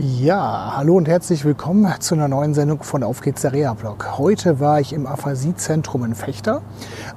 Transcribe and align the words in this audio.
Ja, 0.00 0.74
hallo 0.76 0.96
und 0.96 1.08
herzlich 1.08 1.44
willkommen 1.44 1.92
zu 1.98 2.14
einer 2.14 2.28
neuen 2.28 2.54
Sendung 2.54 2.84
von 2.84 3.02
Auf 3.02 3.20
geht's 3.20 3.42
der 3.42 3.52
Reha-Blog. 3.52 4.16
Heute 4.16 4.60
war 4.60 4.78
ich 4.78 4.92
im 4.92 5.08
Aphasie-Zentrum 5.08 6.04
in 6.04 6.14
Fechter 6.14 6.62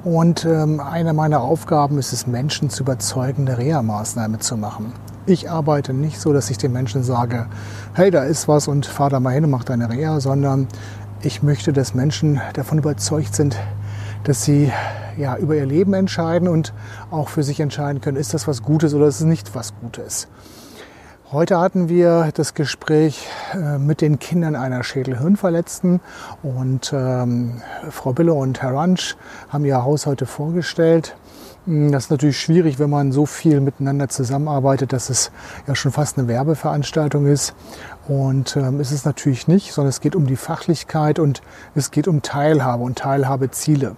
und 0.03 0.45
ähm, 0.45 0.79
eine 0.79 1.13
meiner 1.13 1.41
Aufgaben 1.41 1.99
ist 1.99 2.11
es, 2.11 2.25
Menschen 2.25 2.71
zu 2.71 2.81
überzeugen, 2.81 3.47
eine 3.47 3.59
Reha-Maßnahme 3.59 4.39
zu 4.39 4.57
machen. 4.57 4.93
Ich 5.27 5.47
arbeite 5.47 5.93
nicht 5.93 6.19
so, 6.19 6.33
dass 6.33 6.49
ich 6.49 6.57
den 6.57 6.73
Menschen 6.73 7.03
sage, 7.03 7.45
hey, 7.93 8.09
da 8.09 8.23
ist 8.23 8.47
was 8.47 8.67
und 8.67 8.87
fahr 8.87 9.11
da 9.11 9.19
mal 9.19 9.29
hin 9.29 9.43
und 9.43 9.51
mach 9.51 9.63
deine 9.63 9.87
Reha, 9.87 10.19
sondern 10.19 10.67
ich 11.21 11.43
möchte, 11.43 11.73
dass 11.73 11.93
Menschen 11.93 12.41
davon 12.53 12.79
überzeugt 12.79 13.35
sind, 13.35 13.57
dass 14.23 14.43
sie 14.43 14.71
ja, 15.17 15.37
über 15.37 15.55
ihr 15.55 15.67
Leben 15.67 15.93
entscheiden 15.93 16.47
und 16.47 16.73
auch 17.11 17.29
für 17.29 17.43
sich 17.43 17.59
entscheiden 17.59 18.01
können, 18.01 18.17
ist 18.17 18.33
das 18.33 18.47
was 18.47 18.63
Gutes 18.63 18.95
oder 18.95 19.05
ist 19.05 19.19
es 19.19 19.27
nicht 19.27 19.53
was 19.53 19.71
Gutes. 19.79 20.27
Heute 21.33 21.59
hatten 21.59 21.87
wir 21.87 22.29
das 22.33 22.55
Gespräch 22.55 23.25
äh, 23.53 23.77
mit 23.77 24.01
den 24.01 24.19
Kindern 24.19 24.57
einer 24.57 24.83
Schädelhirnverletzten 24.83 26.01
und 26.43 26.91
ähm, 26.93 27.61
Frau 27.89 28.11
Bille 28.11 28.33
und 28.33 28.61
Herr 28.61 28.73
Ranch 28.73 29.15
haben 29.47 29.63
ihr 29.63 29.81
Haus 29.81 30.07
heute 30.07 30.25
vorgestellt. 30.25 31.15
Hm, 31.67 31.93
das 31.93 32.05
ist 32.05 32.11
natürlich 32.11 32.37
schwierig, 32.37 32.79
wenn 32.79 32.89
man 32.89 33.13
so 33.13 33.25
viel 33.25 33.61
miteinander 33.61 34.09
zusammenarbeitet, 34.09 34.91
dass 34.91 35.09
es 35.09 35.31
ja 35.67 35.75
schon 35.75 35.93
fast 35.93 36.17
eine 36.17 36.27
Werbeveranstaltung 36.27 37.25
ist. 37.27 37.53
Und 38.09 38.57
ähm, 38.57 38.81
ist 38.81 38.91
es 38.91 39.05
natürlich 39.05 39.47
nicht, 39.47 39.71
sondern 39.71 39.89
es 39.89 40.01
geht 40.01 40.17
um 40.17 40.27
die 40.27 40.35
Fachlichkeit 40.35 41.17
und 41.17 41.41
es 41.75 41.91
geht 41.91 42.09
um 42.09 42.21
Teilhabe 42.21 42.83
und 42.83 42.97
Teilhabeziele. 42.97 43.95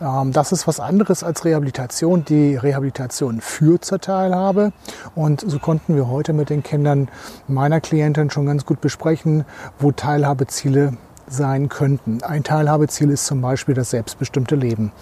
Ähm, 0.00 0.32
das 0.32 0.52
ist 0.52 0.66
was 0.66 0.80
anderes 0.80 1.22
als 1.22 1.44
Rehabilitation. 1.44 2.24
Die 2.24 2.56
Rehabilitation 2.56 3.40
führt 3.40 3.84
zur 3.84 4.00
Teilhabe. 4.00 4.72
Und 5.14 5.42
so 5.46 5.58
konnten 5.58 5.96
wir 5.96 6.08
heute 6.08 6.32
mit 6.32 6.50
den 6.50 6.62
Kindern 6.62 7.08
meiner 7.48 7.80
Klientin 7.80 8.30
schon 8.30 8.46
ganz 8.46 8.64
gut 8.64 8.80
besprechen, 8.80 9.44
wo 9.78 9.92
Teilhabeziele 9.92 10.94
sein 11.26 11.68
könnten. 11.68 12.22
Ein 12.22 12.44
Teilhabeziel 12.44 13.10
ist 13.10 13.26
zum 13.26 13.40
Beispiel 13.40 13.74
das 13.74 13.90
selbstbestimmte 13.90 14.54
Leben. 14.54 14.92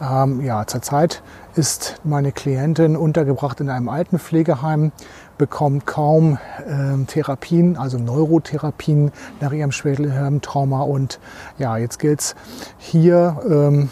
Ähm, 0.00 0.40
ja, 0.42 0.66
zurzeit 0.66 1.22
ist 1.56 1.96
meine 2.04 2.32
Klientin 2.32 2.96
untergebracht 2.96 3.60
in 3.60 3.70
einem 3.70 3.88
Altenpflegeheim, 3.88 4.92
bekommt 5.36 5.86
kaum 5.86 6.38
ähm, 6.68 7.06
Therapien, 7.06 7.76
also 7.76 7.98
Neurotherapien 7.98 9.10
nach 9.40 9.52
ihrem 9.52 9.72
Schädelhirntrauma. 9.72 10.82
Und 10.82 11.18
ja, 11.58 11.76
jetzt 11.76 11.98
gilt 11.98 12.20
es 12.20 12.36
hier 12.78 13.40
ähm, 13.48 13.90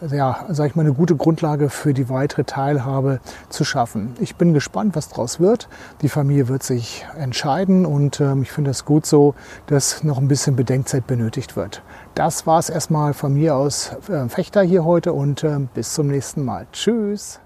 ja, 0.00 0.46
sage 0.48 0.70
ich 0.70 0.76
mal, 0.76 0.82
eine 0.82 0.94
gute 0.94 1.16
Grundlage 1.16 1.70
für 1.70 1.94
die 1.94 2.08
weitere 2.08 2.44
Teilhabe 2.44 3.20
zu 3.48 3.64
schaffen. 3.64 4.14
Ich 4.20 4.36
bin 4.36 4.54
gespannt, 4.54 4.94
was 4.96 5.08
daraus 5.08 5.40
wird. 5.40 5.68
Die 6.02 6.08
Familie 6.08 6.48
wird 6.48 6.62
sich 6.62 7.06
entscheiden 7.18 7.86
und 7.86 8.20
ähm, 8.20 8.42
ich 8.42 8.50
finde 8.50 8.70
es 8.70 8.84
gut 8.84 9.06
so, 9.06 9.34
dass 9.66 10.04
noch 10.04 10.18
ein 10.18 10.28
bisschen 10.28 10.56
Bedenkzeit 10.56 11.06
benötigt 11.06 11.56
wird. 11.56 11.82
Das 12.14 12.46
war 12.46 12.58
es 12.58 12.70
erstmal 12.70 13.14
von 13.14 13.34
mir 13.34 13.56
aus 13.56 13.92
äh, 14.08 14.28
Fechter 14.28 14.62
hier 14.62 14.84
heute 14.84 15.12
und 15.12 15.44
äh, 15.44 15.58
bis 15.74 15.94
zum 15.94 16.08
nächsten 16.08 16.44
Mal. 16.44 16.66
Tschüss. 16.72 17.40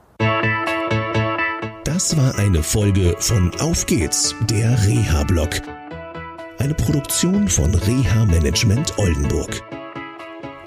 Das 1.84 2.16
war 2.16 2.38
eine 2.38 2.62
Folge 2.62 3.14
von 3.18 3.52
Auf 3.60 3.86
geht's, 3.86 4.34
der 4.50 4.70
Reha-Blog. 4.86 5.50
Eine 6.58 6.74
Produktion 6.74 7.48
von 7.48 7.74
Reha 7.74 8.24
Management 8.24 8.98
Oldenburg. 8.98 9.81